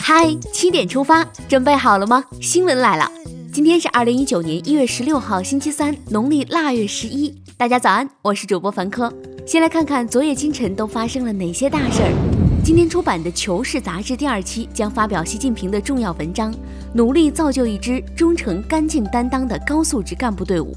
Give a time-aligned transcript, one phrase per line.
[0.00, 2.22] 嗨，七点出发，准备好了吗？
[2.40, 3.10] 新闻来了，
[3.52, 7.34] 今天是二零一九年一月十六号，星期三，农历腊月十一。
[7.56, 9.12] 大家早安，我是主播凡科。
[9.44, 12.60] 先来看看昨夜今晨都发生了哪些大事儿。
[12.62, 16.54] 今天出版的《求是》杂志第二期将发表习近平的重要文章，
[16.94, 20.72] 努力造就一支忠诚、干净、担当的高素质干部队伍。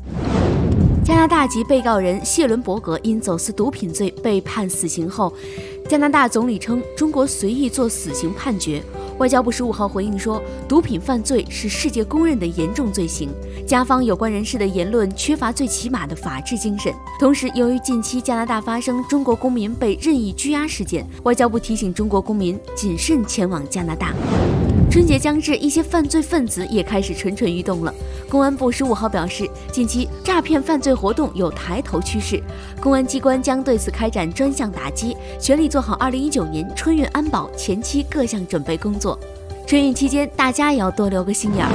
[1.05, 5.34] 加拿大籍被告人谢伦伯格因走私毒品罪被判死刑后，
[5.89, 8.80] 加拿大总理称中国随意做死刑判决。
[9.17, 13.27] 外交部十五号回应说，毒品犯罪是世界公认的严重罪行，
[13.66, 16.94] 加方有关人士的言论缺乏最起码的法治精神。
[17.20, 24.13] 同时，由于近期加拿大发生中国公民被任意拘押事件，外交部提醒中国公民谨慎前往加拿大。
[24.89, 27.93] 春节将至，一些犯罪分子也开始蠢蠢欲动了。
[28.27, 32.41] 公安部十五号表示，近期诈骗犯罪活动有抬头趋势，
[32.81, 39.17] 公安机关将对此开展专项打击，全力做好二零一九年春运安保前期各项准备工作。
[39.67, 41.71] 春运期间，大家也要多留个心眼儿，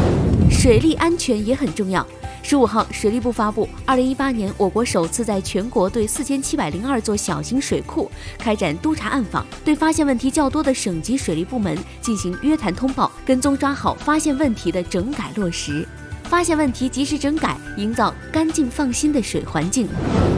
[0.51, 2.05] 水利安全也很重要。
[2.47, 15.89] 十五号，水利部发布，二零一八年我国首次在全国对四千七百零二座小型水库开展督查暗访，对发现问题较多的省级水利部门进行约谈通报，跟踪抓好发现问题的整改落实。
[16.25, 19.89] 发现问题及时整改，营造干净放心的水环境。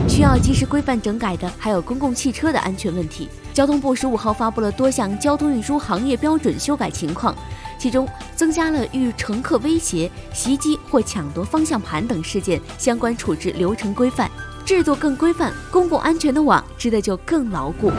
[0.09, 3.29] 需要及时规范整改的还有公共汽车的安全问题。
[3.53, 7.35] 交通部十五号发布了多项交通运输行业标准修改情况。
[7.79, 14.31] 其中增加了遇乘客威胁、袭击或抢夺方向盘等事件相关处置流程规范，
[14.65, 17.91] 制度更规范，公共安全的网织的就更牢固。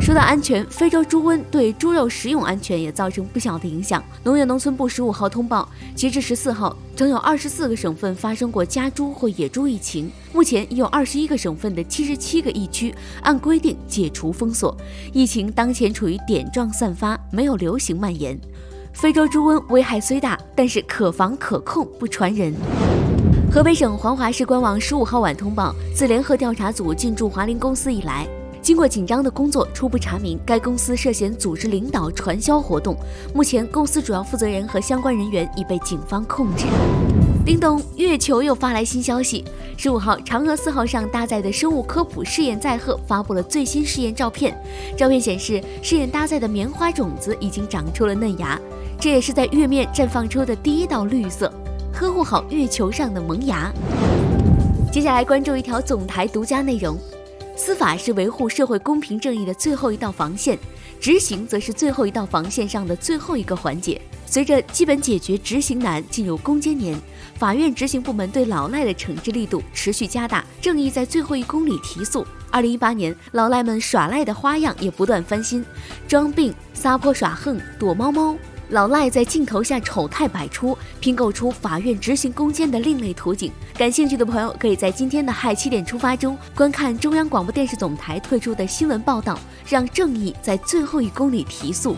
[0.00, 4.02] 说到安全，非洲猪瘟对猪肉食用安全也造成不小的影响。
[4.24, 10.10] 农业农村部十五号通报，截至十四号，曾有二十四个省份发生过家猪或野猪疫情。
[10.32, 14.74] 目前已有二十一个省份的七十七个疫区按规定解除封锁，
[15.12, 18.40] 疫情当前处于点状散发，没有流行蔓延。
[18.92, 22.52] 非洲猪瘟危害虽大，但是可防可控，不传人。
[23.50, 28.28] 河北省黄骅市官网十五号晚通报，自联合调查组进驻华林公司以来，
[28.60, 32.96] 经过紧张的工作，初步查明该公司涉嫌组织领导传销活动。
[33.34, 36.66] 目前，公司主要负责人和相关人员已被警方控制。
[37.44, 39.42] 叮咚，月球又发来新消息。
[39.76, 44.54] 十五号，嫦娥四号上搭载的生物科普试验载荷发布了最新试验照片。
[44.94, 48.60] 照片显示，试验搭载的棉花种子已经长出了嫩芽。
[49.00, 51.50] 这也是在月面绽放出的第一道绿色，
[51.90, 53.72] 呵护好月球上的萌芽。
[54.92, 56.98] 接下来关注一条总台独家内容：
[57.56, 60.58] 司法是维护社会公平正义的最后一道防线，
[61.00, 63.98] 执行则是最后一道防线上的最后一个环节。
[64.26, 66.94] 随着基本解决执行难进入攻坚年，
[67.36, 72.22] 法院执行部门对老赖的惩治力度持续加大，正义在最后一公里提速。
[72.50, 75.64] 二零一八年，老赖们耍赖的花样也不断翻新，
[76.06, 78.36] 装病、撒泼耍横、躲猫猫。
[78.70, 83.50] 老赖在镜头下丑态百出，拼构出法院执行攻坚的另类图景。
[83.76, 89.36] 感兴趣的朋友可以在今天的嗨七点出发中观看中央广播电视总台推出的新闻报道，
[89.68, 91.96] 让正义在最后一公里提速。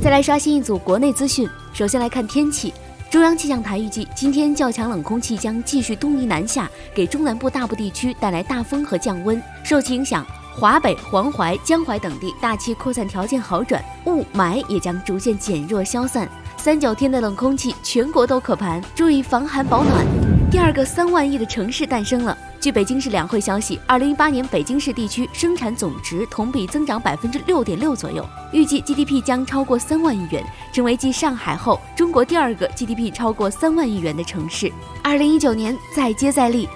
[0.00, 2.72] 再来刷新一组国内资讯，首先来看天气。
[3.10, 9.40] 中央气象台预计，今天较强冷空气将继续东移南下，给中南部大部地区带来大风和降温。
[9.64, 10.26] 受其影响。
[10.56, 16.28] 华北、黄淮、江淮等地大气扩散条件好转，雾霾也将逐渐减弱消散。
[16.56, 20.06] 三九天的冷空气，全国都可盘，注意防寒保暖。
[20.50, 22.38] 第二个三万亿的城市诞生了。
[22.60, 30.42] 据北京市两会消息，二零一八年北京市地区生产总值同比增长百分之六点六左右，预计 GDP 将超过三万亿元，
[30.72, 34.72] 成为继上海后中国第二个 GDP 超过三万亿元的城市。
[35.02, 36.68] 二零一九年再接再厉，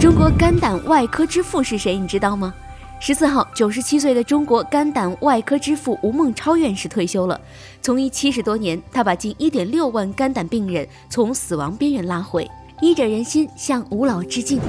[0.00, 1.96] 中国肝胆外科之父是谁？
[1.96, 2.52] 你知道吗？
[3.04, 7.40] 十四号，九十七岁的中国肝胆外科之父吴孟超院士退休了。
[7.80, 12.48] 从医七十多年，他把近一点六万肝胆病人从死亡边缘拉回，
[12.80, 14.60] 医者仁心，向吴老致敬。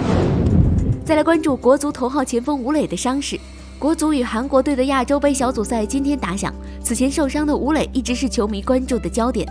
[1.05, 3.39] 再来关注国足头号前锋吴磊的伤势。
[3.77, 9.47] 国足与韩国队的亚洲杯小组赛今天打响，此前受伤的吴磊一直是球迷关注的焦点。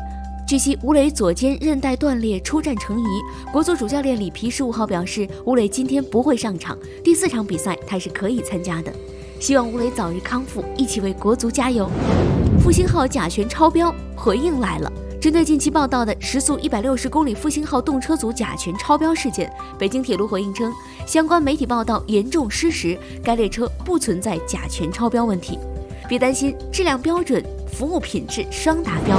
[0.53, 3.05] 据悉，吴磊左肩韧带断裂，出战成疑。
[3.51, 8.93] 国足主教练里皮十五号表示，吴磊今天不会上场，第四场比赛他是可以参加的。
[9.41, 11.91] 希望吴磊早日康复，一起为国足加油。
[12.63, 14.93] 复兴号甲醛超标，回应来了。
[15.19, 20.71] 针对近期报道的时速一百六十公里复兴号动车组甲醛超标事件，北京铁路回应称，
[21.07, 25.59] 相关媒体报道严重失实，该列车不存在甲醛超标问题，
[26.07, 29.19] 别担心，质量标准，服务品质双达标。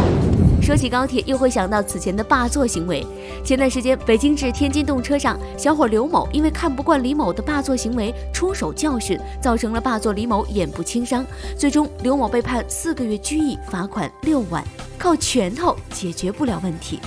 [0.64, 3.06] 说起高铁，又会想到此前的霸座行为。
[3.44, 11.26] 前段时间，北京至天津动车上，小伙刘某因为看不惯李某的霸座行为，出手教训，造成了霸座李某眼部轻伤。
[11.58, 14.64] 最终，刘某被判四个月拘役，罚款六万。
[14.98, 16.98] 靠拳头解决不了问题，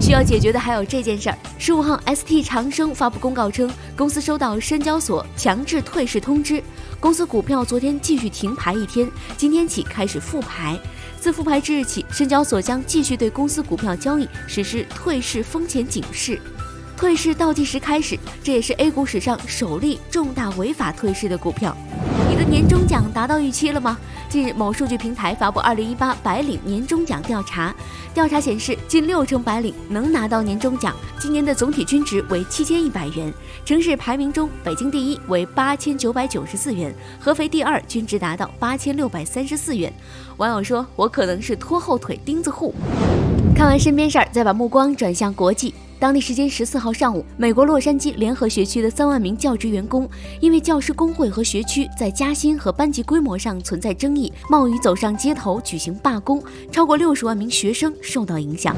[0.00, 1.36] 需要解决的还有这件事儿。
[1.58, 6.62] 十五号，ST 长生发布公告称，公司收到深交所强制退市通知，
[6.98, 9.06] 公司股票昨天继续停牌一天，
[9.36, 10.80] 今天起开始复牌。
[11.20, 16.40] 自复牌之日起，深交所将继续对公司股票交易实施退市风险警示。
[16.96, 21.76] 退市倒计时开始，这也是 A 股史上首例重大违法退市的股票。
[22.28, 23.98] 你的年终奖达到预期了吗？
[24.30, 27.74] 近日，某数据平台发布二零一八白领年终奖调查，
[28.14, 33.34] 调查显示，近六成白领能拿到年终奖，今年的总体均值为七千一百元。
[33.64, 39.92] 城市排名中，北京第一为八千九百九十四元，合肥第二均值达到八千六百三十四元。
[40.36, 42.72] 网友说：“我可能是拖后腿钉子户。”
[43.56, 45.74] 看完身边事儿，再把目光转向国际。
[46.00, 50.08] 当地时间十四号上午，美国洛杉矶联合学区的三万名教职员工，
[50.40, 56.42] 因为教师工会和学区在加薪和班级规模上存在争议，冒雨走上街头举行罢工，
[56.72, 58.74] 超过六十万名学生受到影响。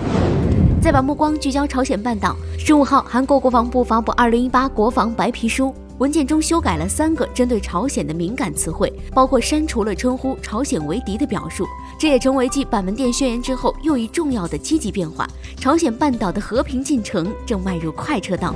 [0.83, 5.73] 再把目光聚焦朝鲜半岛，十五号，韩国国防部发布二零一八国防白皮书。
[5.99, 11.65] 文件中修改了三个针对朝鲜的敏感词汇，包括删除了称呼朝鲜为敌的表述。
[11.99, 15.29] 这也成为继板门店宣言之后又一重要的积极变化。
[15.57, 18.55] 朝鲜半岛的和平进程正迈入快车道。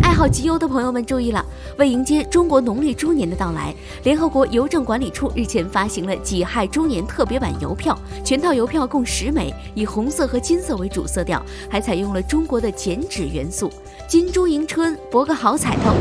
[0.00, 1.44] 爱好集邮的朋友们注意了，
[1.76, 3.74] 为迎接中国农历猪年的到来，
[4.04, 13.70] 联合国邮政管理处日前发行了己亥猪年特别版邮票，全套邮票共十枚，以红色和金色为主色调，还采用了中国的剪纸元素。
[14.06, 15.94] 金猪迎春，博个好彩头。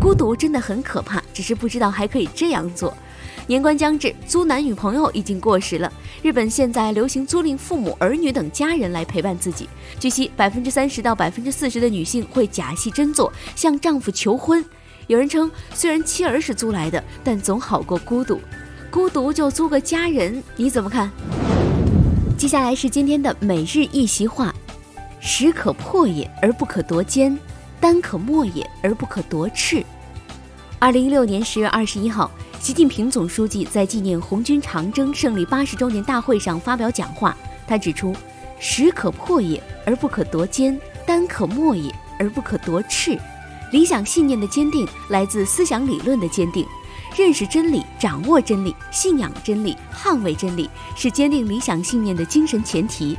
[0.00, 2.94] 孤独真的很可怕，只是不知道还可以这样做。
[3.48, 5.90] 年关将至，租男女朋友已经过时了。
[6.22, 9.66] 日本现在流行租赁父母、儿女等家人来陪伴自己。
[9.98, 14.62] 据悉，百分之三十到百分之四十的女性会假戏真做，向丈夫求婚。
[15.06, 18.38] 有人称，虽然妻儿是租来的，但总好过孤独。
[18.90, 21.10] 孤独就租个家人，你怎么看？
[22.36, 24.54] 接下来是今天的每日一席话：
[25.20, 27.36] 石可破也而不可夺坚。
[27.80, 29.82] 丹可墨也，而不可夺赤。
[30.78, 37.36] 二零一六年十月二十一号，习近平总书记在纪念红军长征胜利八十周年大会上发表讲话。
[37.66, 38.14] 他指出
[38.58, 40.76] ：“石可破也，而不可夺坚；
[41.06, 43.16] 丹可磨也，而不可夺赤。”
[43.70, 46.66] 理想信念的坚定来自思想理论的坚定，
[47.16, 53.16] 认识真理、掌握真理、信仰真理、捍卫真理，是坚定理想信念的精神前提。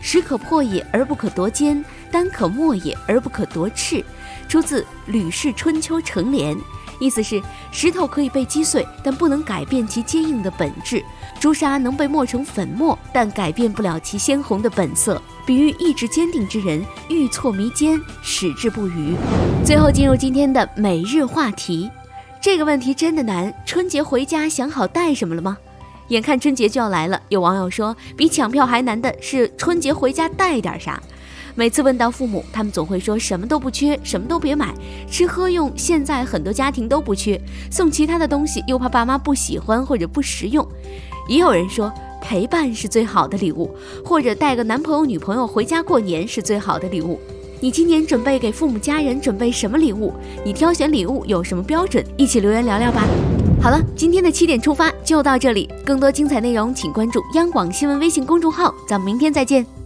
[0.00, 4.02] 石可破也而不可夺坚，丹可磨也而不可夺赤，
[4.48, 6.56] 出自《吕氏春秋·成廉》，
[7.00, 11.00] 意思是石头可以被击碎，但不能改变其坚硬的本质；
[11.38, 15.20] 朱砂能被磨成粉末，但改变不了其鲜红的本色。
[15.46, 19.14] 比喻意志坚定之人，遇挫弥坚，矢志不渝。
[19.64, 21.90] 最后进入今天的每日话题，
[22.40, 23.52] 这个问题真的难。
[23.64, 25.56] 春节回家想好带什么了吗？
[26.08, 31.02] 眼看春节就要来了，有网友说，比抢票还难的是春节回家带点啥。
[31.58, 34.72] 每次问到父母，他们总会说什么都不缺，什么都别买，
[35.10, 37.36] 吃喝用现在很多家庭都不缺，
[37.68, 40.64] 送其他的东西又怕爸妈不喜欢或者不实用。
[41.26, 43.68] 也有人说陪伴是最好的礼物，
[44.04, 47.18] 或者带个男朋友女朋友回家过年是最好的礼物。
[47.58, 50.14] 你今年准备给父母家人准备什么礼物？
[50.44, 52.04] 你挑选礼物有什么标准？
[52.16, 53.04] 一起留言聊聊吧。
[53.60, 55.68] 好了，今天的七点出发就到这里。
[55.84, 58.72] 更多精彩内容，请关注央广新闻微信公众号。
[58.86, 59.77] 咱们明天再见。